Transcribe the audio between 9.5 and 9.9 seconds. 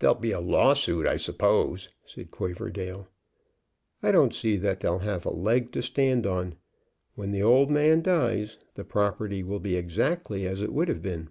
be